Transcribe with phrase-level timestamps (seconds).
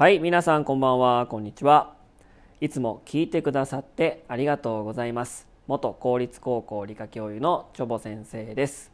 [0.00, 1.26] はい皆さんこんばんは。
[1.26, 1.94] こんにちは。
[2.62, 5.46] いつも聞いてくださってありがとうございます。
[5.66, 8.90] 元公立高校理科教諭のチョボ先生です。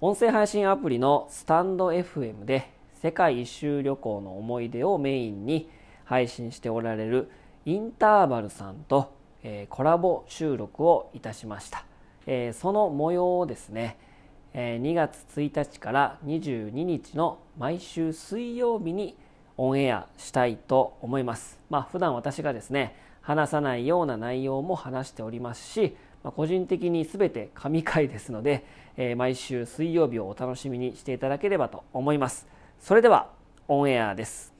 [0.00, 5.70] 音声配信アプリのスタンド FM で世界一周旅行の思い出をメインに
[6.04, 7.30] 配信しておられる
[7.64, 9.14] インターバルさんと、
[9.44, 11.84] えーコラボ収録をいたしました、
[12.26, 13.98] えーその模様をですね
[14.52, 19.16] えー2月1日から22日の毎週水曜日に
[19.56, 21.58] オンエアしたいと思います。
[21.70, 28.64] まあ普段私がですね話さないような内容も話しておりますし、まあ個人的に全て神回ですので、
[28.96, 32.46] えー毎週水曜日をお楽しみにしていただければと思います。
[32.80, 33.30] それでは
[33.68, 34.51] オンエアです。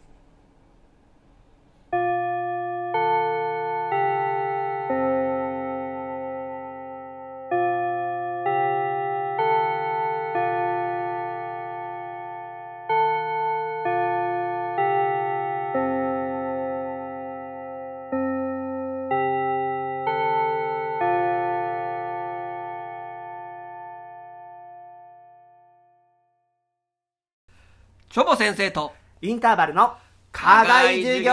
[28.43, 28.93] 先生と。
[29.21, 29.97] インターバルの
[30.33, 31.33] 課外授業。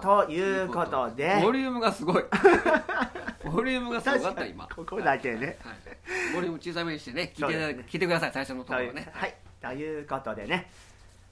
[0.00, 1.38] ということで。
[1.42, 2.24] ボリュームがすごい。
[3.44, 4.66] ボリュームがすごかった今。
[4.74, 5.58] ここだけね。
[5.62, 7.84] はい、ボリューム小さめにしてね聞いてね。
[7.86, 9.10] 聞いてください最初のところね。
[9.12, 9.34] はい。
[9.60, 10.70] ということでね。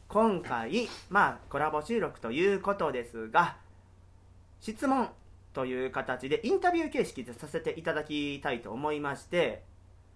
[0.08, 3.56] 今回まあコラボ収録ということですが
[4.60, 5.08] 質問
[5.54, 9.62] という形でインタビュー形式でさせていただきたいと思いまして、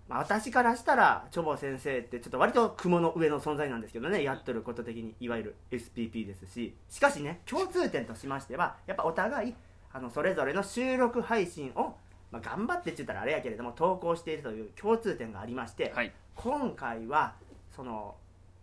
[0.09, 6.75] まあ、私からしたらチョボ先生ってちょっと割と雲の上の存在なんですけどねやってること的にいわゆる SPP ですし。
[6.89, 9.55] しかしね共通点としましてはやっぱお互い
[9.92, 11.95] あのそれぞれの収録配信を、
[12.31, 16.12] まあ、頑張ってって言ったらあれやけれども投稿しているという共通点がありまして、はい。
[16.34, 17.34] 今回は
[17.75, 18.14] その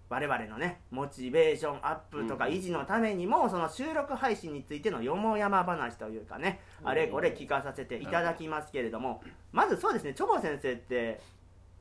[0.08, 2.54] 我々のねモチベーションアップとかうん。
[2.54, 11.20] 維持のためにも、その収録配信についてのよもやま話というかねあれこれ聞かさせていただきますけれどもまずそうですねチョボ先生って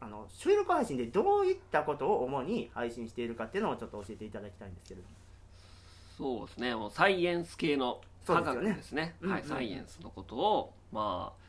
[0.04, 6.38] あの収録配信でどういったことを主に配信しているかっていうのをちょっと教えていただきたいんですけれども。
[6.38, 6.75] そうですね。
[6.75, 8.75] もうサイエンス系の科学ですよね。
[8.75, 9.16] ですね。
[9.22, 9.34] うんうん。
[9.34, 11.44] はい、サイエンスのことをまあ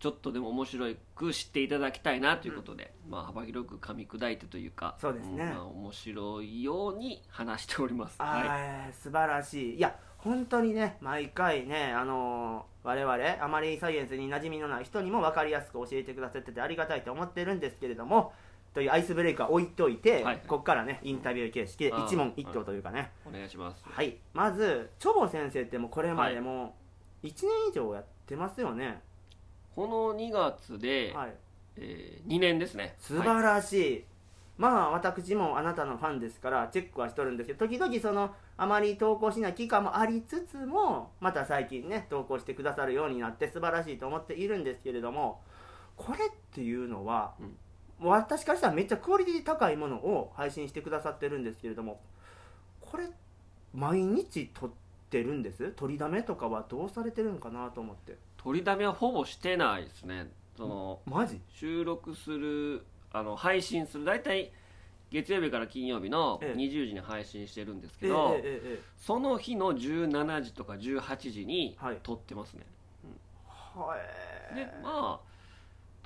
[0.00, 5.44] ちょっとでも面白く知っていただきたいなということで、まあ、幅広く噛み砕いてというかそうですね。
[5.44, 8.16] んまあ、面白いように話しております。
[8.18, 8.48] あはい。
[8.90, 9.76] ー素晴らしい。
[9.76, 18.32] いや本当にね毎回ねあのー我々あまりサイエンスに馴染みのない人にも分かりやすく教えてくださっててありがたいと思ってるんですけれども
[18.74, 20.42] というアイスブレイクは置いといて、はい。
[20.46, 23.10] ここからねインタビュー形式で一問一答というかね。
[23.26, 23.84] お願いします。
[23.84, 26.74] はい、まずチョボ先生ってもうこれまでも
[27.22, 29.02] 1年以上やってますよね。
[29.74, 31.34] この2月で、はい。
[31.76, 32.94] えー、2年ですね。
[32.98, 34.04] 素晴らしい、
[34.56, 45.40] まあ私もあなたのファンですからチェックはしとるんですけど時々そのあまり投稿しない期間もありつつもまた最近ね投稿してくださるようになって素晴らしいと思っているんですけれども
[45.96, 47.34] これっていうのは、
[47.98, 52.00] もう私からしたらめっちゃクオリティ高いものを配信してくださってるんですけれども
[52.80, 53.08] これ
[53.74, 54.70] 毎日撮っ
[55.10, 55.70] てるんです？
[55.72, 58.16] 取りだめとかはどうされてるんかなと思って。
[58.36, 60.28] 取りだめはほぼしてないですね。
[60.56, 61.40] そのマジ？
[61.48, 64.52] 収録するあの配信する大体
[65.12, 66.58] 月曜日から金曜日のええ。
[66.58, 71.98] 20時に配信してるんですええけど、ええええその日の17時とか18時にはい。
[72.02, 72.64] 撮ってますね、
[73.74, 73.96] は
[74.52, 75.32] いでまあ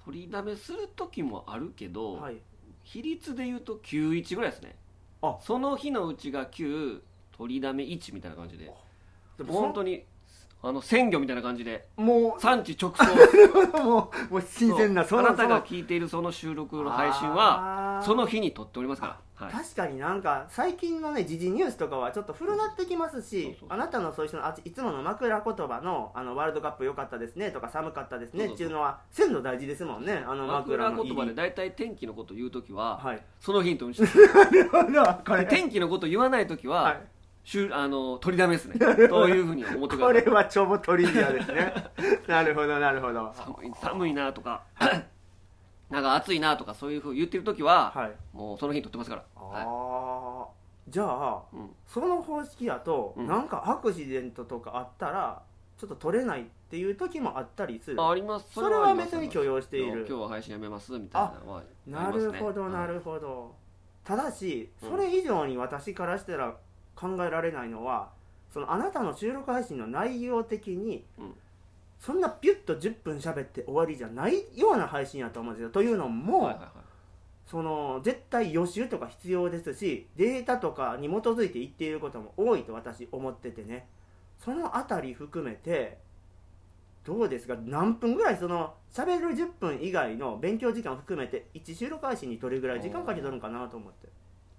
[0.05, 2.37] 取りだめする時もあるけど、はい。
[2.85, 4.77] 比率で言うと91ぐらいですね。
[5.23, 5.39] あ。
[5.41, 7.01] その日のうちが9
[7.37, 8.73] 取りだめ1みたいな感じで。
[9.37, 10.05] でも本当に
[10.63, 13.05] あの鮮魚みたいな感じでも産地直送。
[13.05, 15.21] う もうもう新鮮なそう。
[15.21, 33.23] あなたがそ聞いているその収録の配信はその日に撮っておりますから、はい、確かになんか最近のね時事ニュースとかはちょっと古なってきますしあなたのそういう人のあいつもの枕言葉のあのワールドカップ良かったですねとか寒かったですねっていうのは鮮度大事ですもんねあの枕言葉で大体天気のこと言う時は、はい。
[33.41, 34.09] そのヒントにして
[35.49, 37.01] 天気のこと言わない時は、はい
[37.47, 38.77] しゅあの取りだめですね。
[39.07, 40.25] というふうに思ってくこださい。
[40.25, 41.73] れは超ボトリビアですね。
[42.27, 43.33] なるほどなるほど。
[43.33, 44.65] 寒い寒いなとか
[45.89, 48.13] なんか暑いなとかそういうふうに言ってる時は、はい。
[48.33, 50.49] もうその日に撮ってますから、あはあ
[50.89, 53.29] じゃあいうん、その方式やと、うん。
[53.29, 55.41] なんかアクシデントとかあったら
[55.79, 58.03] ちょっと取れないっていう時もあったりする。
[58.03, 58.53] ああります。
[58.55, 60.05] それは別に許容している。
[60.09, 60.91] 今日は配信やめます。
[60.99, 63.55] みたいなのはなるほどなるるほど。
[64.03, 64.91] ただしうん。
[64.91, 66.57] それ以上に私からしたら
[66.97, 68.11] 考えられないのは
[68.53, 71.35] そのあなたの収録配信の内容的に、うん。
[71.99, 75.71] そんなピュッと10分喋って終わりじゃないような配信やと思うんですよ。
[75.71, 76.71] というのも、はいはいはい。
[77.47, 83.87] その絶対予習とか必要ですしデータとかに基づいて言っていることも多いと私思っててね。
[84.39, 85.99] そのあたり含めて
[87.05, 87.57] どうですか？
[87.65, 94.09] 何分ぐらいその喋る10分以外の勉強時間含めて1収録配信にどれぐらい時間かけとるんかなと思って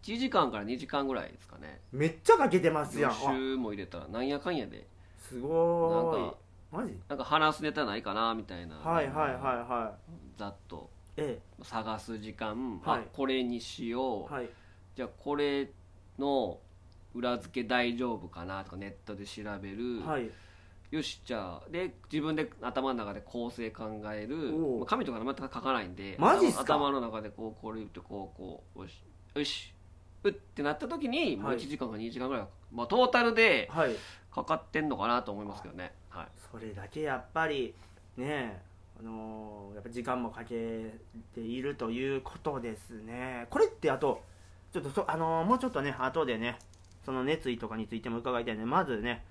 [0.04, 1.82] 1時間から2時間ぐらいですかね。
[1.92, 3.12] めっちゃかけてますやん。
[3.12, 4.88] 予あ習も入れたらなんやかんやで。
[5.18, 6.22] すごーい。
[6.22, 6.38] なんか
[6.72, 6.94] マジ？
[7.10, 8.76] なんか話すネタないかなみたいな。
[8.78, 9.96] はいはいはいは
[10.38, 10.90] ざっと。
[11.18, 11.40] いえ。
[11.64, 13.00] 探す時間、はい。
[13.02, 14.50] あこれにしよう、えはい。
[14.96, 15.70] じゃあこれ
[16.18, 16.60] の
[17.14, 20.30] 裏付け大丈夫かなとかネットで調べる、はい。
[20.92, 24.56] よしじゃあで自分で頭の中で構成考える。
[24.56, 24.78] おう。
[24.80, 26.76] まあ紙とか全く書かないんでマジっすか？
[26.76, 29.04] 頭の中でこうこれ言ってこうこうよし。
[29.36, 29.74] よし
[30.28, 32.44] うってなった時にもうはい1時間か2時間ぐらい、
[32.74, 33.96] まあ、トータルではい。
[34.38, 37.74] かかってんのかなと思いますけどね、はい、それだけやっぱり
[38.18, 38.62] ね
[39.00, 40.94] あのーやっぱ時間もかけ
[41.34, 43.46] ているということですね。
[43.50, 44.24] これってあと
[44.72, 46.58] ちょっとそあのーもうちょっとね後でね
[47.06, 49.24] その熱意とかについても伺いたいねまずね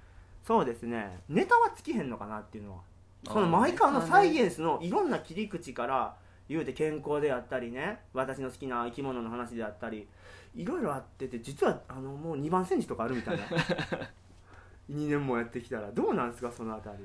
[0.45, 2.79] そうですねネタはつきへんのかなっていうのは。
[3.29, 6.17] その毎回のサイエンスのいろんな切り口から
[6.49, 10.07] 言うて健康であったりね私の好きな生き物の話であったり
[10.55, 13.45] いろいろあってて実はあのもう2番煎じとかあるみたいな。
[14.91, 15.91] 2年もやってきたら。
[15.91, 16.99] どうなんですかそのあたり。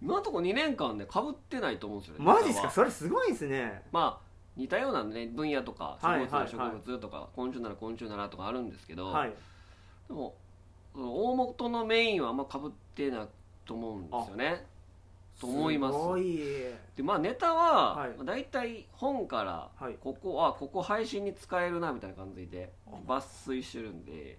[0.00, 2.70] 今のところ2年間でかぶってないと思うんですよねマジっすか？
[2.70, 3.82] それすごいですね。
[3.92, 6.70] まあ似たような、ね、分野とか植はい物なら植はい。
[6.86, 9.32] 物とか、昆虫なら昆虫ならとかあるんですけど、はい。
[10.08, 10.34] でも
[10.94, 13.28] 大元のメインはあんまかぶってない
[13.64, 14.66] と思うんですよね
[15.40, 15.94] と思います。
[15.94, 16.38] すごい。
[16.96, 18.10] でまあネタは、はい。
[18.10, 19.94] まあ、大体本からはい。
[20.00, 22.72] ここあここ配信に使えるなみたいな感じで
[23.06, 24.38] 抜粋してるんで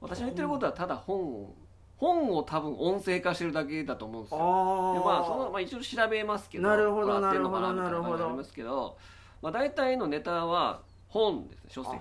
[0.00, 1.54] 私の言ってることはただ本を
[1.96, 4.38] 本を多分音声化してるだけだと思うんですよ。
[4.40, 8.96] ああでまあその、まあ、一応調べますけどなるほどこれ合ってんのかなみたい感じになりますけど、
[9.42, 12.00] まあ、大体のネタは本ですね書籍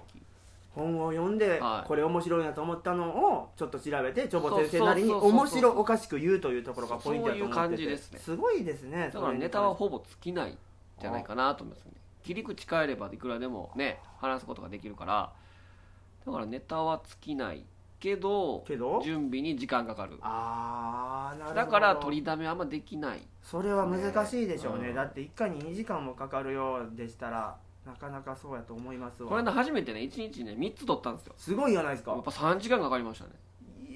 [0.79, 1.87] 本を読んではい。
[1.87, 7.53] これ面白いなと思ったのをちょっと調べてチョボ先生なりにそうそうそうそう面白おかしく言うというところがポイントだと思ってて。
[7.53, 8.19] そういう感じですね。
[8.19, 10.57] すごいですねだからネタはほぼ尽きないん
[10.99, 11.91] じゃないかなと思いますね。
[12.23, 15.31] 切り口変えればいくらでもね話すことができるから。
[16.25, 17.63] だからネタは尽きない
[17.99, 19.01] けどけど？
[19.03, 20.17] 準備に時間かかる。
[20.21, 21.55] ああなるほど。
[21.55, 23.19] だから取りだめあんまできない。
[23.41, 27.55] それは難しいでしょうね、うんだって1回に2時間もかかるようでしたら
[27.85, 29.29] なかなかそうやと思いますわ。
[29.29, 31.33] これね初めてね1日ね3つ取ったんですよ。
[31.37, 32.11] すごいじゃないですか。
[32.11, 33.31] やっぱ3時間かかりましたね。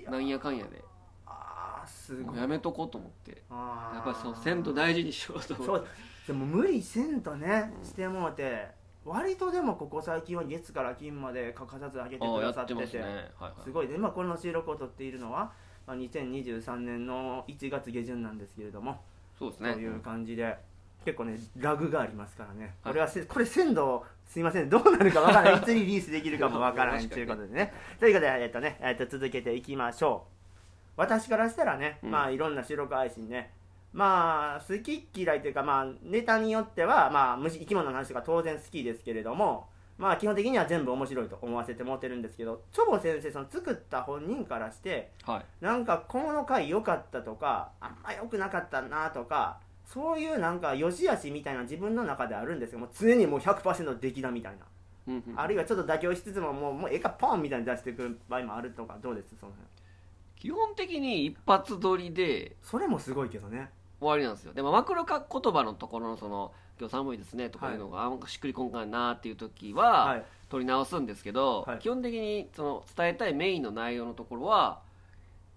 [0.10, 0.84] なんやかんやで。
[1.26, 2.38] あーすごい。
[2.38, 3.42] やめとこうと思って。
[3.50, 3.96] あー。
[3.96, 5.88] やっぱりその鮮度大事にしようと思って。
[6.28, 8.68] でも無理せんとねしてもうて
[9.04, 12.88] 割とでもここ最近は月から金まで欠かさず上げてくださってて。
[12.88, 13.02] すね。
[13.04, 13.64] はいはい。
[13.64, 13.88] すごい。
[13.88, 15.52] で、まあ、この収録を撮っているのは、
[15.86, 19.02] まあ、2023年の1月下旬なんですけれども、
[19.38, 19.74] そうですね。
[19.74, 20.58] という感じで
[21.04, 22.94] 結構ねラグがありますからね、はい。
[22.94, 24.70] これはせこれ鮮度すいません。
[24.70, 25.58] どうなるかわからない。
[25.58, 27.74] いつリリースできるかもわからないということでね。
[28.00, 30.94] ということで、えっとねえっと続けていきましょう。
[30.96, 32.12] 私からしたらね、うん。
[32.12, 33.52] まあいろんな収録配信ね。
[33.94, 39.68] まあ好き嫌いというかまあネタによってはまあ虫生き物の話とか当然好きですけれども
[40.00, 45.64] まあ基本的には全部面白いと思わせてもらってるんですけどチョボ先生その作った本人からしてはい。
[45.64, 54.66] なんかこの回良かったとかあんま良くなかったなとかそういうなんか良し悪しみたいな自分の中であるんですけどもう常にもう100%出来だみたいな、
[55.08, 59.36] うんうんあるいはちょっと妥協しつつももうもうええかポンみたいに出していく場合もあるとかどうです？
[59.40, 59.68] その辺。
[60.36, 63.70] 基本的に一発撮りでそれもすごいけどね。
[64.00, 64.54] 終わりなんですよ。
[64.54, 70.24] でもマクロか言葉のところのその「今日寒いですね」とかいうのがあんましっくりこんかんなっていう時は、はい。
[70.50, 71.80] 撮り直すんですけど、はい。
[71.80, 74.82] 基本的にその伝えたいメインの内容のところは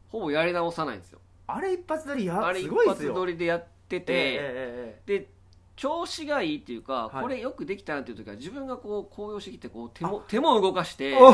[0.08, 1.20] ほぼやり直さないんですよ。
[1.46, 3.10] あれ一発撮りやあれ一すごいですよ。
[3.10, 5.36] 発撮りでやってて、えええええで
[5.76, 7.22] 調子がいいっていうか、はい。
[7.22, 11.30] これよくできたなっていう時は自分がこう高揚してきてこう手も手も動かしてお。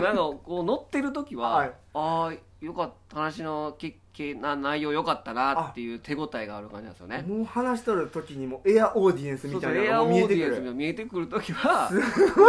[0.00, 1.72] なんかこう乗ってる時は、はい。
[1.94, 7.24] ああよかった話のけけな内容良かったなっていう手応えがある感じなんですよね。
[7.26, 11.90] えもう話しとる時にもエアオーディエンスみたいなエアオのがもう見えーディエンスが見えてくる時は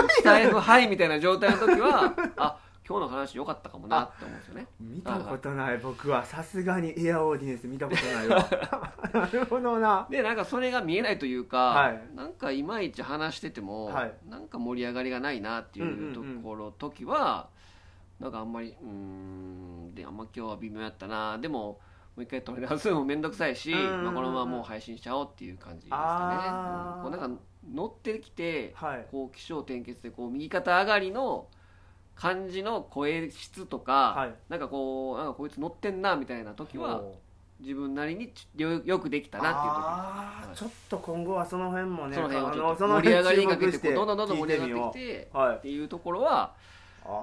[0.10, 4.68] スタイフハイみたいな状態の時は あ今日の話良かったかもなって思うんですよね。
[4.80, 6.24] 見たことない僕は。
[6.24, 8.48] さすがにエアオーディエンス見たことないわ。
[9.12, 10.08] なるほどな。
[10.10, 12.01] でなんかそれが見えないというか、はい。
[12.15, 14.13] なんかいまいち話してても、はい。
[14.30, 17.50] なんか盛り上がりがないなっていうところ、時は
[18.20, 21.39] なんかあんまりうーんであんま今日は微妙やったな。
[21.39, 21.80] でも
[22.15, 27.12] もう一回撮り直すのも面倒くさいし、まあ、このままもう配信しちゃおうっていう感じですかね、うん。
[27.12, 27.42] こうなんか
[27.74, 29.08] 乗ってきてはい。
[29.10, 31.48] こう起承転結でこう右肩上がりの
[32.15, 34.34] 感じの声質とか、はい。
[34.50, 37.15] なんかこうなんかこいつ乗ってんなみたいな時はお
[37.60, 39.81] 自分なりにちよよくできたなっていう時。
[40.48, 40.57] はい。
[40.57, 46.53] ちょっと今後はその辺もねその辺を盛り上がりにかけてどんどんどんどん盛り上がってきてはいっていうところは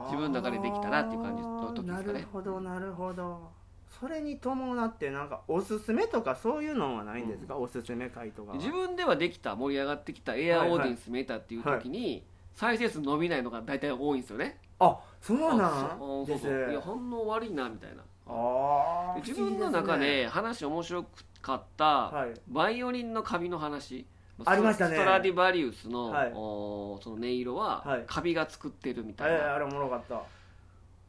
[0.04, 2.12] 自分の中でできたなっていう感じの時ですかね。
[2.12, 3.62] なるほどなるほど。
[4.00, 8.56] それに伴ってなんかおすすめとかそういうのはないんですか、おすすめ回とかは。
[8.56, 14.58] 自分ではできた盛り上がってきたエアオーディエンス見えたっていう時に再生数伸びないのが大体多いんですよね。
[14.78, 18.02] あそうなんですうそういや反応悪いなみたいな。
[18.26, 21.04] あ自分の中で話面白
[21.40, 22.34] かったはい。
[22.48, 24.06] バイオリンのカビの話。
[24.44, 24.96] ありましたね。
[24.96, 26.32] ストラディバリウスの,、はい。
[26.34, 28.04] おその音色ははい。
[28.06, 30.22] カビが作ってるみたいな、えーあれおもろかった。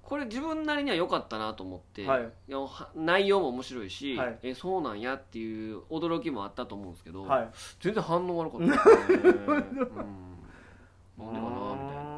[0.04, 2.30] これ自分なりには良かったなと思って、はい。
[2.48, 4.40] やは内容も面白いし、はい。
[4.44, 7.50] えそうなんやっていう驚きもあったと思うんですけど、はい。
[7.80, 8.66] 全然反応悪かった。
[8.68, 8.74] ね、
[9.56, 10.33] うん、
[11.18, 12.14] なんでかなみたいな。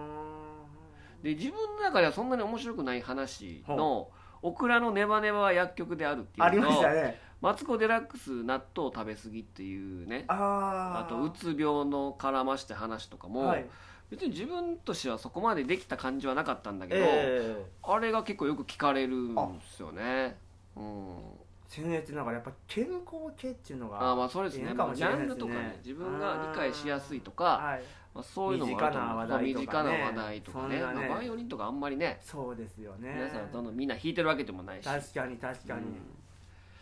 [1.23, 4.11] で自分の中ではそんなに面白くない話の
[4.43, 11.05] 「オクラのネバネバは薬局である」ってありいうのとましたね「マツコ・デラックス納豆食べ過ぎ」っていうねあー。
[11.05, 13.65] あとうつ病の絡まして話とかも、はい。
[14.09, 20.37] 別に自分としてはそこまでできた感じはなかったんだけど、えあれが結構よく聞かれるんですよね。
[20.75, 21.17] うん。
[21.17, 21.21] ー、
[21.69, 24.69] 僭越ながらやっぱ健康系っていうのがあーまあそうですね。
[24.69, 25.33] いいかもしジれないですね。
[25.33, 27.83] ャンルとかね自分が理解しやすいとかはい
[28.15, 29.41] まあ、そういうのもあると思う。
[29.43, 30.75] 身近な話題とかね。
[30.75, 30.75] ね。
[30.75, 30.81] ね。
[30.85, 33.13] まあ、バイオリンとかあんまりねそうですよね。
[33.13, 34.85] 皆さんどんどんみんな弾いてるわけでもないし。
[34.85, 35.83] 確かに確かに、う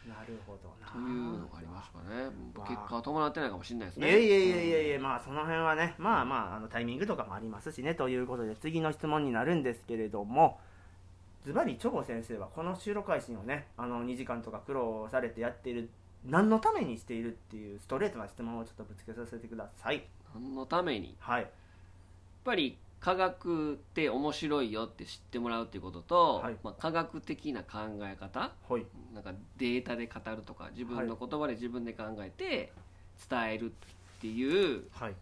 [0.08, 0.10] ん。
[0.12, 0.92] なるほどな。
[0.92, 2.30] というのがありますかね。
[2.56, 2.68] まあ。
[2.68, 7.96] 結果は伴ってないかもしれないですいねやいやいやいやいや、まあその辺はねまあまああのタイミングとかもありますしね。
[7.96, 10.60] ということで次の質問になるんですけれども
[11.46, 15.90] ズバリチョボ先生はこの収録配信をねあの2時間とか苦労されてやっている
[16.26, 20.04] 何のためにしているっていうストレートな質問をちょっとぶつけさせてください。
[20.34, 21.08] 何のために？
[21.08, 21.50] やっはい
[22.46, 26.56] ぱり科学って面白いよって知ってもらうっていうことと、はい。
[26.64, 28.86] まあ、科学的な考え方はい。
[29.14, 32.72] なんかデータで語るとか自分の言葉で自分で考えて
[33.30, 35.14] 伝えるっていう、はい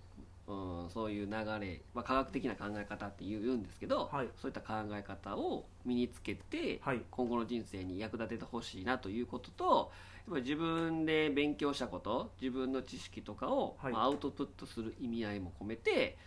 [0.51, 4.29] うん、そういう流れ、まあ、科学的な考え方って言うんですけど、はい。
[4.37, 7.01] そういった考え方を身につけて、はい。
[7.09, 9.91] 今後の人生に役立ててほしいなということと
[10.27, 13.93] やっぱり自分で勉強したこと自分の知識とかを、はい。
[13.93, 16.17] まあアウトプットする意味合いも込めて、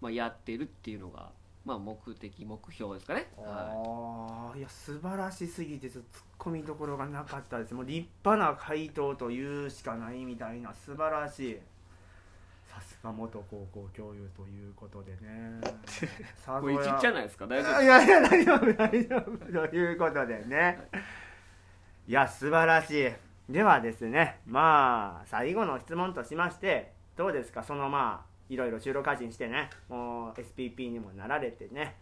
[0.00, 1.30] まあ、やってるっていうのが、
[1.64, 3.28] まあ、目的目標ですかね。
[3.36, 7.74] はああいや素晴らしすぎてちょっと突っ込みどころがなかったです。
[7.74, 11.54] もう立派な回答というしかないみたいな素晴らしい。
[11.54, 11.60] さ
[12.80, 15.60] すが元高校教諭ということでね。
[16.46, 17.46] これちっちゃないですか？
[17.46, 20.88] 大丈夫いやいや大丈夫大丈夫ということでね。
[22.06, 23.52] いや素晴らしい。
[23.52, 27.62] ではですねまあ最後の質問としましてどうですか？
[27.62, 31.96] そのまあいろいろ収録配信してねもう SPP にもなられてね。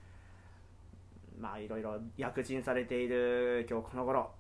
[1.41, 4.31] まあいろいろ躍進されている今日この頃。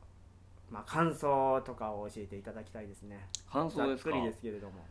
[0.70, 3.26] まあ感想とかを教えていただきたいですね。
[3.50, 4.10] 感想ですか？
[4.10, 4.84] ざっくりですけれども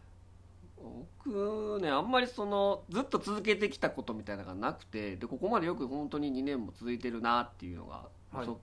[0.82, 8.48] 僕ねあんまりそのずっと続けてきたことみたいなのがなくてでここまでよく本当に2年も続いてるなっていうのが、はい。
[8.48, 8.58] 率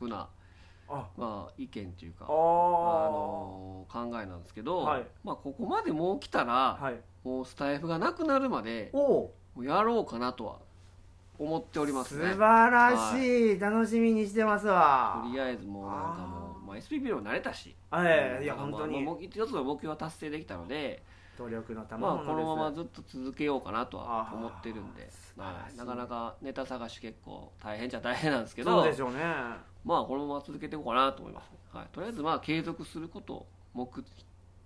[0.00, 0.28] 直な、
[0.88, 1.06] あ。
[1.16, 5.06] まあ、意見というかああの考えなんですけど、はい。
[5.24, 7.00] まあ、ここまでもう来たら、はい。
[7.24, 10.58] もうスタイフがなくなるまでおおもうやろうかなとは
[11.38, 15.22] 思っております素ね晴らしい、楽しみにしてますわ。
[15.24, 19.02] とりあえずもうなんかもうまあ、SPP にも慣れたし、ええいや本当に。
[19.02, 21.02] もう一つの目標は達成できたので、
[21.36, 25.76] 努力の賜まこのままずっと続けようかなとは思ってるんで、はい。
[25.76, 28.82] なかなかネタ探し結構大変じゃ大変なんですけど。
[28.82, 29.20] そうでしょうね。
[29.84, 33.88] まあこのまま続けていこうかなと思います、はい、とりあえずまあ継続することを目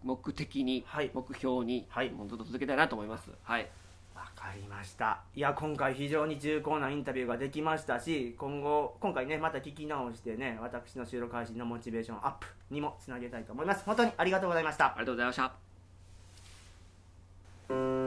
[0.02, 1.10] 目的に、はい。
[1.12, 2.10] 目標に、はい。
[2.10, 3.30] もうずっと続けたいなと思います。
[3.42, 3.68] はい。
[4.14, 5.22] わかりました。
[5.34, 13.82] いや今回非常に重厚なインタビューができましたし今後今回ねまた聞き直してね私の収録配信のモチベーションアップにもつなげたいと思います。
[13.84, 14.88] 本当にありがとうございました。
[14.88, 15.69] ありがとうございました
[17.70, 18.00] Thank you.